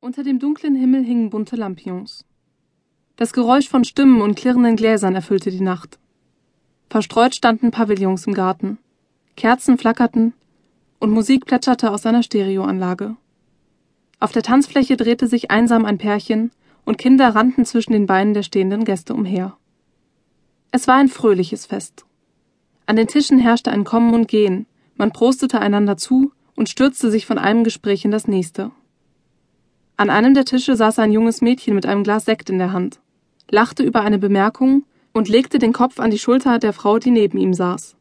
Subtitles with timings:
[0.00, 2.24] Unter dem dunklen Himmel hingen bunte Lampions.
[3.16, 5.98] Das Geräusch von Stimmen und klirrenden Gläsern erfüllte die Nacht.
[6.90, 8.78] Verstreut standen Pavillons im Garten.
[9.36, 10.34] Kerzen flackerten
[11.00, 13.16] und Musik plätscherte aus einer Stereoanlage.
[14.20, 16.52] Auf der Tanzfläche drehte sich einsam ein Pärchen
[16.84, 19.56] und Kinder rannten zwischen den Beinen der stehenden Gäste umher.
[20.72, 22.04] Es war ein fröhliches Fest.
[22.84, 24.66] An den Tischen herrschte ein Kommen und Gehen,
[24.96, 28.70] man prostete einander zu und stürzte sich von einem Gespräch in das nächste.
[29.98, 33.00] An einem der Tische saß ein junges Mädchen mit einem Glas Sekt in der Hand,
[33.50, 37.38] lachte über eine Bemerkung und legte den Kopf an die Schulter der Frau, die neben
[37.38, 37.96] ihm saß.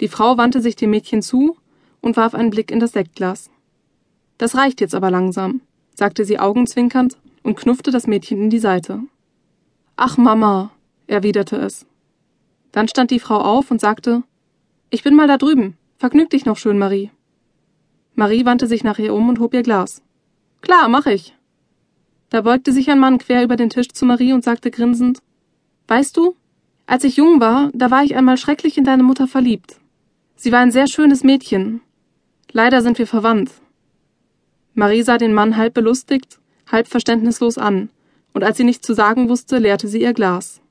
[0.00, 1.56] Die Frau wandte sich dem Mädchen zu
[2.00, 3.50] und warf einen Blick in das Sektglas.
[4.38, 5.60] Das reicht jetzt aber langsam,
[5.94, 9.00] sagte sie augenzwinkernd und knuffte das Mädchen in die Seite.
[9.94, 10.72] Ach, Mama,
[11.06, 11.86] erwiderte es.
[12.72, 14.24] Dann stand die Frau auf und sagte,
[14.90, 15.76] ich bin mal da drüben.
[15.98, 17.10] Vergnüg dich noch schön, Marie.
[18.16, 20.02] Marie wandte sich nach ihr um und hob ihr Glas.
[20.62, 21.36] Klar, mach ich.
[22.30, 25.18] Da beugte sich ein Mann quer über den Tisch zu Marie und sagte grinsend,
[25.88, 26.36] Weißt du,
[26.86, 29.76] als ich jung war, da war ich einmal schrecklich in deine Mutter verliebt.
[30.36, 31.82] Sie war ein sehr schönes Mädchen.
[32.50, 33.50] Leider sind wir verwandt.
[34.74, 37.90] Marie sah den Mann halb belustigt, halb verständnislos an,
[38.32, 40.62] und als sie nichts zu sagen wusste, leerte sie ihr Glas.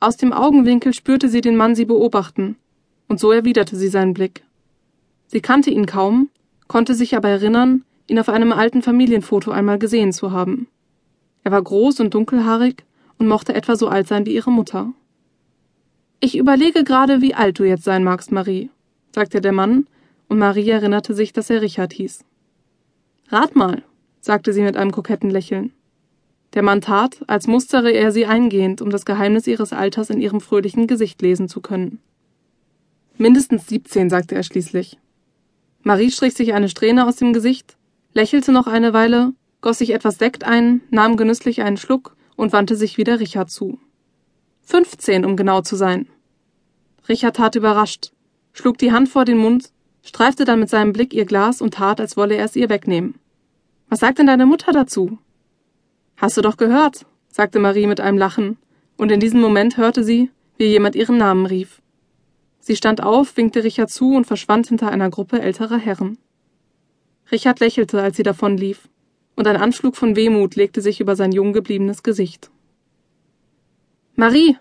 [0.00, 2.56] Aus dem Augenwinkel spürte sie den Mann sie beobachten,
[3.08, 4.44] und so erwiderte sie seinen Blick.
[5.28, 6.28] Sie kannte ihn kaum,
[6.68, 10.68] konnte sich aber erinnern, ihn auf einem alten Familienfoto einmal gesehen zu haben.
[11.42, 12.84] Er war groß und dunkelhaarig
[13.18, 14.92] und mochte etwa so alt sein wie ihre Mutter.
[16.20, 18.70] Ich überlege gerade, wie alt du jetzt sein magst, Marie,
[19.12, 19.86] sagte der Mann,
[20.28, 22.24] und Marie erinnerte sich, dass er Richard hieß.
[23.28, 23.82] Rat mal,
[24.20, 25.72] sagte sie mit einem koketten Lächeln.
[26.54, 30.40] Der Mann tat, als mustere er sie eingehend, um das Geheimnis ihres Alters in ihrem
[30.40, 32.00] fröhlichen Gesicht lesen zu können.
[33.16, 34.98] Mindestens siebzehn, sagte er schließlich.
[35.82, 37.76] Marie strich sich eine Strähne aus dem Gesicht
[38.14, 42.76] lächelte noch eine Weile, goss sich etwas Sekt ein, nahm genüsslich einen Schluck und wandte
[42.76, 43.78] sich wieder Richard zu.
[44.62, 46.08] Fünfzehn, um genau zu sein.
[47.08, 48.12] Richard tat überrascht,
[48.52, 49.70] schlug die Hand vor den Mund,
[50.02, 53.16] streifte dann mit seinem Blick ihr Glas und tat, als wolle er es ihr wegnehmen.
[53.88, 55.18] Was sagt denn deine Mutter dazu?
[56.16, 58.56] Hast du doch gehört, sagte Marie mit einem Lachen,
[58.96, 61.82] und in diesem Moment hörte sie, wie jemand ihren Namen rief.
[62.60, 66.16] Sie stand auf, winkte Richard zu und verschwand hinter einer Gruppe älterer Herren.
[67.30, 68.88] Richard lächelte, als sie davonlief,
[69.36, 72.50] und ein Anflug von Wehmut legte sich über sein jung gebliebenes Gesicht.
[74.14, 74.56] Marie!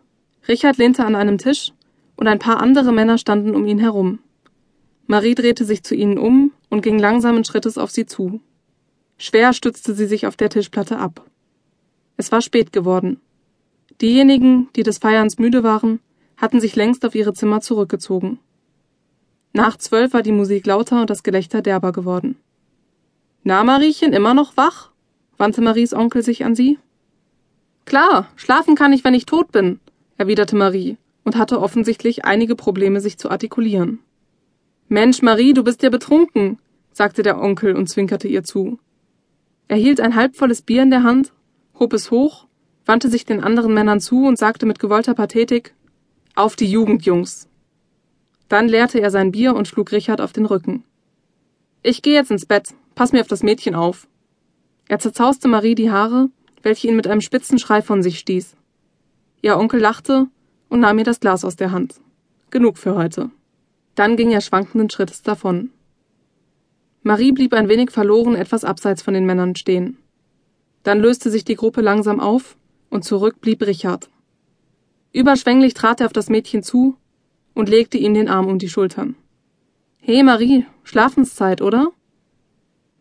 [0.48, 1.72] Richard lehnte an einem Tisch,
[2.16, 4.20] und ein paar andere Männer standen um ihn herum.
[5.08, 8.42] Marie drehte sich zu ihnen um und ging langsamen Schrittes auf sie zu.
[9.18, 11.26] Schwer stützte sie sich auf der Tischplatte ab.
[12.18, 13.20] Es war spät geworden.
[14.02, 16.00] Diejenigen, die des Feierns müde waren,
[16.38, 18.40] hatten sich längst auf ihre Zimmer zurückgezogen.
[19.54, 22.38] Nach zwölf war die Musik lauter und das Gelächter derber geworden.
[23.44, 24.92] Na, Mariechen, immer noch wach?
[25.38, 26.80] wandte Maries Onkel sich an sie.
[27.86, 29.80] Klar, schlafen kann ich, wenn ich tot bin,
[30.18, 34.00] erwiderte Marie und hatte offensichtlich einige Probleme, sich zu artikulieren.
[34.88, 36.60] Mensch, Marie, du bist ja betrunken,
[36.92, 38.80] sagte der Onkel und zwinkerte ihr zu.
[39.68, 41.34] Er hielt ein halbvolles Bier in der Hand,
[41.78, 42.48] hob es hoch,
[42.86, 45.74] wandte sich den anderen Männern zu und sagte mit gewollter Pathetik
[46.36, 47.50] Auf die Jugend, Jungs.
[48.48, 50.84] Dann leerte er sein Bier und schlug Richard auf den Rücken.
[51.82, 54.08] Ich gehe jetzt ins Bett, Pass mir auf das Mädchen auf.
[54.88, 56.30] Er zerzauste Marie die Haare,
[56.62, 58.56] welche ihn mit einem spitzen Schrei von sich stieß.
[59.42, 60.28] Ihr Onkel lachte
[60.70, 61.96] und nahm ihr das Glas aus der Hand.
[62.52, 63.32] Genug für heute.
[63.96, 65.72] Dann ging er schwankenden Schrittes davon.
[67.02, 69.98] Marie blieb ein wenig verloren etwas abseits von den Männern stehen.
[70.84, 72.58] Dann löste sich die Gruppe langsam auf
[72.90, 74.10] und zurück blieb Richard.
[75.12, 76.96] Überschwänglich trat er auf das Mädchen zu
[77.54, 79.16] und legte ihm den Arm um die Schultern.
[79.98, 81.92] He, Marie, Schlafenszeit, oder?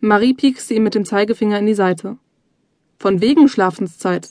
[0.05, 2.19] Marie piekste ihm mit dem Zeigefinger in die Seite.
[2.99, 4.31] Von wegen Schlafenszeit.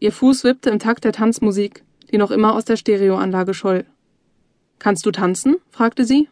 [0.00, 3.86] Ihr Fuß wippte im Takt der Tanzmusik, die noch immer aus der Stereoanlage scholl.
[4.80, 5.58] Kannst du tanzen?
[5.70, 6.28] fragte sie.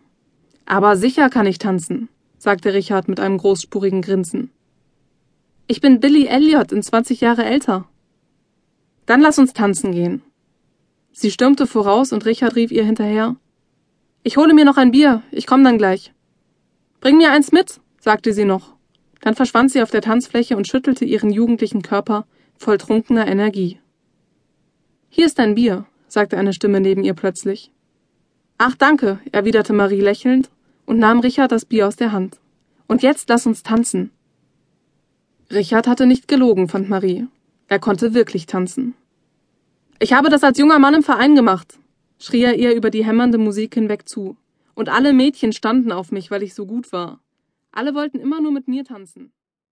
[0.67, 4.51] Aber sicher kann ich tanzen, sagte Richard mit einem großspurigen Grinsen.
[5.69, 7.89] Ich bin Billy Elliot, in 20 Jahre älter.
[9.07, 10.21] Dann lass uns tanzen gehen.
[11.13, 13.37] Sie stürmte voraus und Richard rief ihr hinterher.
[14.25, 16.13] Ich hole mir noch ein Bier, ich komm dann gleich.
[16.99, 18.75] Bring mir eins mit, sagte sie noch.
[19.21, 22.27] Dann verschwand sie auf der Tanzfläche und schüttelte ihren jugendlichen Körper
[22.59, 23.79] voll trunkener Energie.
[25.09, 27.71] Hier ist ein Bier, sagte eine Stimme neben ihr plötzlich.
[28.59, 30.51] Ach, danke, erwiderte Marie lächelnd
[30.85, 32.41] und nahm Richard das Bier aus der Hand.
[32.89, 34.11] Und jetzt lass uns tanzen.
[35.51, 37.29] Richard hatte nicht gelogen, fand Marie.
[37.69, 38.95] Er konnte wirklich tanzen.
[40.01, 41.79] Ich habe das als junger Mann im Verein gemacht,
[42.19, 44.37] schrie er ihr über die hämmernde Musik hinweg zu.
[44.75, 47.21] Und alle Mädchen standen auf mich, weil ich so gut war.
[47.73, 49.33] Alle wollten immer nur mit mir tanzen.